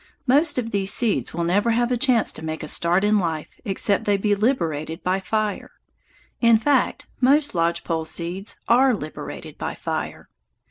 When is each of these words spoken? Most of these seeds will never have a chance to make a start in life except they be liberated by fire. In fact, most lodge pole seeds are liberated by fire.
Most 0.25 0.57
of 0.57 0.71
these 0.71 0.91
seeds 0.91 1.31
will 1.31 1.43
never 1.43 1.69
have 1.69 1.91
a 1.91 1.95
chance 1.95 2.33
to 2.33 2.43
make 2.43 2.63
a 2.63 2.67
start 2.67 3.03
in 3.03 3.19
life 3.19 3.61
except 3.63 4.05
they 4.05 4.17
be 4.17 4.33
liberated 4.33 5.03
by 5.03 5.19
fire. 5.19 5.73
In 6.39 6.57
fact, 6.57 7.05
most 7.19 7.53
lodge 7.53 7.83
pole 7.83 8.05
seeds 8.05 8.55
are 8.67 8.95
liberated 8.95 9.59
by 9.59 9.75
fire. 9.75 10.27